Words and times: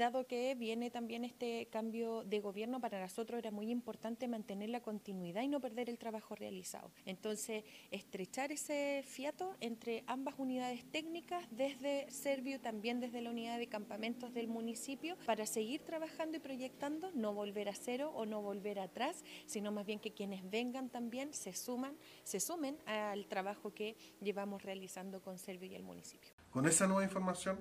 dado 0.00 0.26
que 0.26 0.54
viene 0.54 0.90
también 0.90 1.24
este 1.24 1.68
cambio 1.70 2.24
de 2.24 2.40
gobierno, 2.40 2.80
para 2.80 3.00
nosotros 3.00 3.38
era 3.38 3.50
muy 3.50 3.70
importante 3.70 4.28
mantener 4.28 4.70
la 4.70 4.80
continuidad 4.80 5.42
y 5.42 5.48
no 5.48 5.60
perder 5.60 5.90
el 5.90 5.98
trabajo 5.98 6.34
realizado. 6.34 6.90
Entonces, 7.04 7.64
estrechar 7.90 8.50
ese 8.50 9.04
fiato 9.06 9.56
entre 9.60 10.02
ambas 10.06 10.36
unidades 10.38 10.84
técnicas, 10.90 11.46
desde 11.50 12.10
Servio, 12.10 12.60
también 12.60 12.98
desde 12.98 13.20
la 13.20 13.30
unidad 13.30 13.58
de 13.58 13.66
campamentos 13.66 14.32
del 14.32 14.48
municipio, 14.48 15.16
para 15.26 15.44
seguir 15.44 15.82
trabajando 15.82 16.38
y 16.38 16.40
proyectando, 16.40 17.10
no 17.12 17.34
volver 17.34 17.68
a 17.68 17.74
cero 17.74 18.10
o 18.14 18.24
no 18.24 18.40
volver 18.40 18.80
atrás, 18.80 19.22
sino 19.44 19.70
más 19.70 19.84
bien 19.84 20.00
que 20.00 20.12
quienes 20.12 20.48
vengan 20.48 20.88
también 20.88 21.34
se 21.34 21.52
suman, 21.52 21.94
se 22.24 22.40
sumen 22.40 22.78
al 22.86 23.26
trabajo 23.26 23.74
que 23.74 23.96
llevamos 24.22 24.62
realizando 24.62 25.20
con 25.20 25.36
Servio 25.36 25.70
y 25.70 25.74
el 25.74 25.82
municipio. 25.82 26.32
Con 26.50 26.66
esa 26.66 26.86
nueva 26.86 27.04
información, 27.04 27.60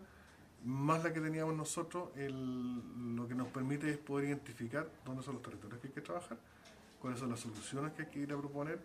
más 0.66 1.04
la 1.04 1.14
que 1.14 1.22
teníamos 1.22 1.56
nosotros, 1.56 2.10
el, 2.16 3.16
lo 3.16 3.28
que 3.28 3.36
nos 3.36 3.48
permite 3.48 3.90
es 3.90 3.98
poder 3.98 4.28
identificar 4.30 4.90
dónde 5.06 5.24
son 5.24 5.36
los 5.36 5.44
territorios 5.44 5.80
que 5.80 5.88
hay 5.88 5.94
que 5.94 6.02
trabajar, 6.02 6.38
cuáles 7.00 7.20
son 7.20 7.30
las 7.30 7.40
soluciones 7.40 7.94
que 7.94 8.04
hay 8.04 8.08
que 8.10 8.20
ir 8.20 8.34
a 8.34 8.38
proponer 8.38 8.80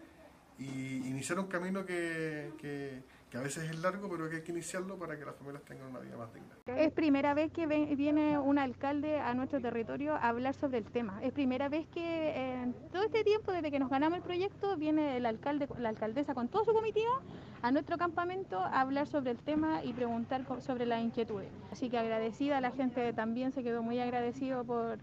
y 0.58 1.08
iniciar 1.08 1.38
un 1.40 1.46
camino 1.46 1.84
que, 1.84 2.52
que, 2.58 3.02
a 3.36 3.40
veces 3.40 3.70
es 3.70 3.78
largo, 3.80 4.08
pero 4.08 4.28
que 4.30 4.36
hay 4.36 4.42
que 4.42 4.52
iniciarlo 4.52 4.96
para 4.98 5.18
que 5.18 5.24
las 5.24 5.34
familias 5.34 5.62
tengan 5.64 5.88
una 5.88 6.00
vida 6.00 6.16
más 6.16 6.32
digna. 6.32 6.54
Es 6.66 6.92
primera 6.92 7.34
vez 7.34 7.50
que 7.52 7.66
viene 7.66 8.38
un 8.38 8.58
alcalde 8.58 9.18
a 9.18 9.34
nuestro 9.34 9.60
territorio 9.60 10.14
a 10.14 10.28
hablar 10.28 10.54
sobre 10.54 10.78
el 10.78 10.84
tema. 10.84 11.20
Es 11.22 11.32
primera 11.32 11.68
vez 11.68 11.86
que 11.88 12.36
en 12.36 12.74
todo 12.92 13.02
este 13.02 13.24
tiempo, 13.24 13.52
desde 13.52 13.70
que 13.70 13.78
nos 13.78 13.90
ganamos 13.90 14.18
el 14.18 14.22
proyecto, 14.22 14.76
viene 14.76 15.16
el 15.16 15.26
alcalde, 15.26 15.68
la 15.78 15.88
alcaldesa 15.88 16.34
con 16.34 16.48
toda 16.48 16.64
su 16.64 16.72
comitiva 16.72 17.20
a 17.62 17.70
nuestro 17.72 17.98
campamento 17.98 18.60
a 18.60 18.80
hablar 18.80 19.06
sobre 19.06 19.30
el 19.30 19.38
tema 19.38 19.82
y 19.82 19.92
preguntar 19.92 20.44
sobre 20.60 20.86
las 20.86 21.02
inquietudes. 21.02 21.48
Así 21.72 21.90
que 21.90 21.98
agradecida, 21.98 22.60
la 22.60 22.70
gente 22.70 23.12
también 23.12 23.52
se 23.52 23.62
quedó 23.62 23.82
muy 23.82 23.98
agradecido 23.98 24.64
por, 24.64 24.98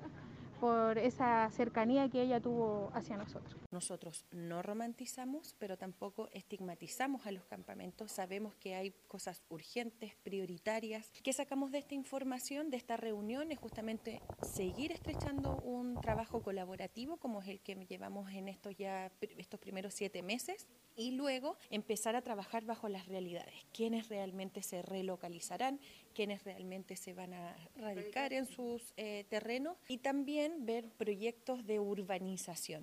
por 0.61 0.99
esa 0.99 1.49
cercanía 1.49 2.07
que 2.07 2.21
ella 2.21 2.39
tuvo 2.39 2.91
hacia 2.93 3.17
nosotros. 3.17 3.59
Nosotros 3.71 4.25
no 4.31 4.61
romantizamos, 4.61 5.55
pero 5.57 5.75
tampoco 5.75 6.29
estigmatizamos 6.33 7.25
a 7.25 7.31
los 7.31 7.43
campamentos. 7.45 8.11
Sabemos 8.11 8.53
que 8.55 8.75
hay 8.75 8.91
cosas 9.07 9.41
urgentes, 9.49 10.13
prioritarias. 10.23 11.11
¿Qué 11.23 11.33
sacamos 11.33 11.71
de 11.71 11.79
esta 11.79 11.95
información, 11.95 12.69
de 12.69 12.77
esta 12.77 12.95
reunión? 12.95 13.51
Es 13.51 13.57
justamente 13.57 14.21
seguir 14.43 14.91
estrechando 14.91 15.55
un 15.63 15.99
trabajo 15.99 16.43
colaborativo 16.43 17.17
como 17.17 17.41
es 17.41 17.47
el 17.47 17.59
que 17.61 17.73
llevamos 17.87 18.31
en 18.31 18.47
estos 18.47 18.77
ya 18.77 19.11
estos 19.39 19.59
primeros 19.59 19.95
siete 19.95 20.21
meses 20.21 20.67
y 20.95 21.11
luego 21.11 21.57
empezar 21.71 22.15
a 22.15 22.21
trabajar 22.21 22.65
bajo 22.65 22.87
las 22.87 23.07
realidades. 23.07 23.55
¿Quiénes 23.73 24.09
realmente 24.09 24.61
se 24.61 24.83
relocalizarán? 24.83 25.79
¿Quiénes 26.13 26.43
realmente 26.43 26.95
se 26.95 27.13
van 27.13 27.33
a 27.33 27.55
radicar 27.77 28.33
en 28.33 28.45
sus 28.45 28.93
eh, 28.97 29.25
terrenos? 29.29 29.77
Y 29.87 29.99
también 29.99 30.50
ver 30.59 30.89
proyectos 30.91 31.65
de 31.65 31.79
urbanización. 31.79 32.79